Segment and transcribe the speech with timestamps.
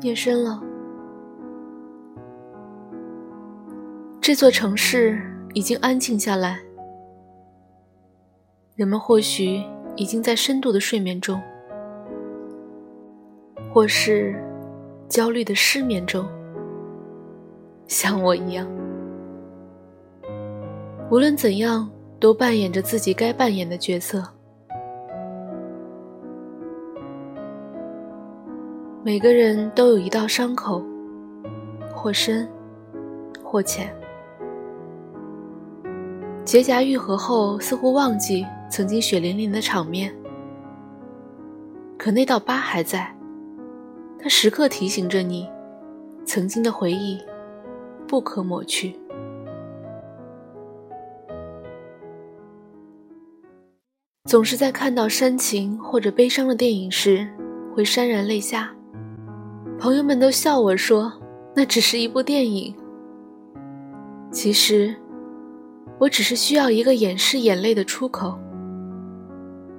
[0.00, 0.62] 夜深了，
[4.20, 5.20] 这座城市
[5.54, 6.60] 已经安静下来，
[8.76, 9.60] 人们或许
[9.96, 11.42] 已经在深度的睡眠中，
[13.72, 14.40] 或是
[15.08, 16.24] 焦虑的失眠中，
[17.88, 18.68] 像我一样。
[21.10, 21.90] 无论怎样，
[22.20, 24.37] 都扮演着自己该扮演的角色。
[29.04, 30.84] 每个人都有一道伤口，
[31.94, 32.48] 或深，
[33.42, 33.94] 或浅。
[36.44, 40.12] 结痂愈合后，似乎忘记曾经血淋淋的场面，
[41.96, 43.14] 可那道疤还在，
[44.18, 45.48] 它时刻提醒着你，
[46.24, 47.18] 曾经的回忆
[48.06, 48.98] 不可抹去。
[54.24, 57.26] 总是在看到煽情或者悲伤的电影时，
[57.74, 58.74] 会潸然泪下。
[59.78, 61.12] 朋友们都笑我说
[61.54, 62.74] ：“那只是一部电影。”
[64.32, 64.92] 其实，
[66.00, 68.36] 我只是需要一个掩饰眼泪的出口。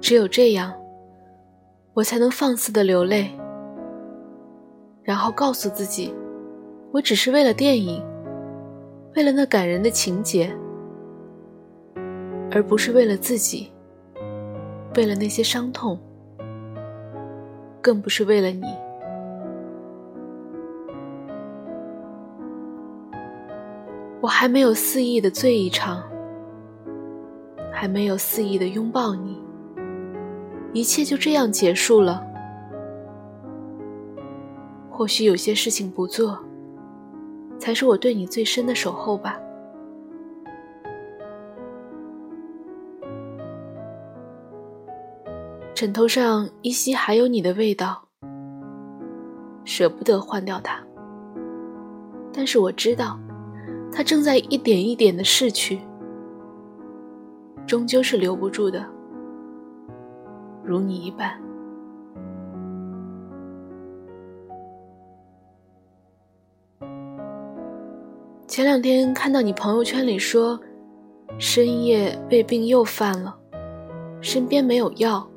[0.00, 0.72] 只有这样，
[1.92, 3.30] 我才能放肆的流泪，
[5.02, 6.14] 然后告诉自己，
[6.92, 8.02] 我只是为了电影，
[9.14, 10.50] 为了那感人的情节，
[12.50, 13.70] 而不是为了自己，
[14.96, 15.98] 为了那些伤痛，
[17.82, 18.64] 更不是为了你。
[24.20, 26.02] 我还没有肆意的醉一场，
[27.72, 29.42] 还没有肆意的拥抱你，
[30.74, 32.22] 一切就这样结束了。
[34.90, 36.38] 或许有些事情不做，
[37.58, 39.40] 才是我对你最深的守候吧。
[45.74, 48.02] 枕头上依稀还有你的味道，
[49.64, 50.78] 舍不得换掉它，
[52.30, 53.18] 但是我知道。
[53.92, 55.80] 他正在一点一点的逝去，
[57.66, 58.84] 终究是留不住的，
[60.64, 61.38] 如你一般。
[68.46, 70.58] 前两天看到你朋友圈里说，
[71.38, 73.36] 深夜胃病又犯了，
[74.20, 75.28] 身边没有药，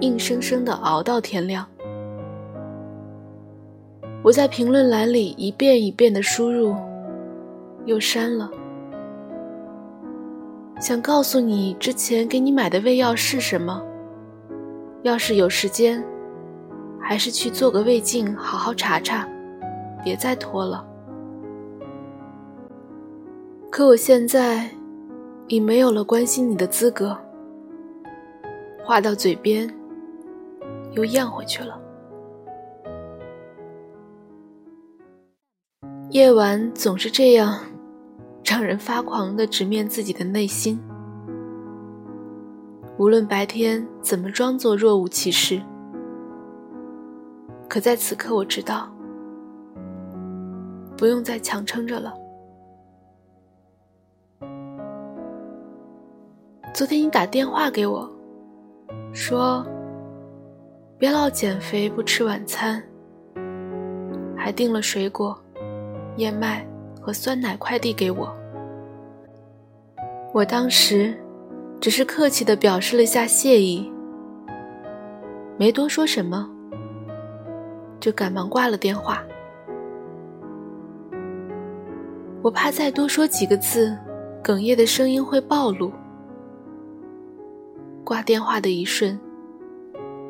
[0.00, 1.66] 硬生生的熬到天亮。
[4.22, 6.74] 我在评论栏里一遍一遍的输入。
[7.84, 8.50] 又删了。
[10.80, 13.82] 想告诉你，之前给你买的胃药是什么？
[15.02, 16.04] 要是有时间，
[17.00, 19.28] 还是去做个胃镜，好好查查，
[20.02, 20.86] 别再拖了。
[23.70, 24.68] 可我现在
[25.48, 27.16] 已没有了关心你的资格，
[28.82, 29.68] 话到嘴边，
[30.92, 31.80] 又咽回去了。
[36.10, 37.58] 夜晚总是这样。
[38.74, 40.82] 人发狂的直面自己的内心。
[42.98, 45.62] 无论白天怎么装作若无其事，
[47.68, 48.92] 可在此刻我知道，
[50.96, 52.12] 不用再强撑着了。
[56.72, 58.10] 昨天你打电话给我，
[59.12, 59.64] 说
[60.98, 62.82] 别老减肥不吃晚餐，
[64.36, 65.38] 还订了水果、
[66.16, 66.66] 燕麦。
[67.00, 68.34] 和酸奶快递给我，
[70.34, 71.14] 我当时
[71.80, 73.88] 只是客气的表示了下谢意，
[75.56, 76.50] 没多说什么，
[78.00, 79.22] 就赶忙挂了电话。
[82.42, 83.96] 我怕再多说几个字，
[84.42, 85.92] 哽咽的声音会暴露。
[88.02, 89.16] 挂电话的一瞬，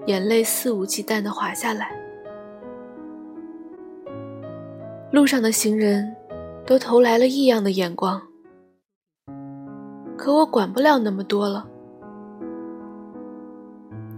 [0.05, 1.91] 眼泪肆无忌惮的滑下来，
[5.11, 6.15] 路上的行人。
[6.67, 8.23] 都投来了异样的眼光，
[10.25, 11.67] 可我管不了那么多了。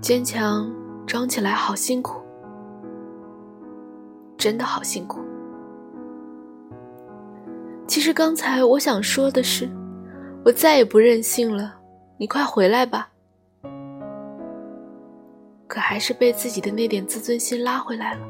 [0.01, 0.73] 坚强
[1.05, 2.21] 装起来好辛苦，
[4.39, 5.19] 真的好辛苦。
[7.89, 9.69] 其实刚才我想说的是，
[10.45, 11.75] 我再也不任性了，
[12.19, 13.09] 你快回来吧。
[15.67, 18.21] 可还是被自己的那点自尊心拉回来了。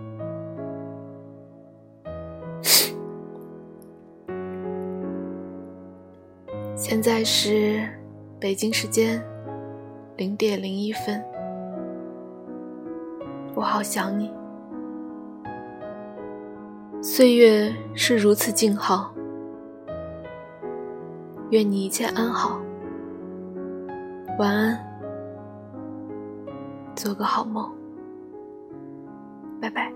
[6.77, 7.89] 现在是
[8.39, 9.25] 北京时间
[10.19, 11.25] 零点零一分，
[13.55, 14.31] 我好想你。
[17.01, 19.11] 岁月是如此静好，
[21.49, 22.61] 愿你一切安好，
[24.39, 24.79] 晚安，
[26.95, 27.73] 做个好梦，
[29.63, 29.91] 拜拜。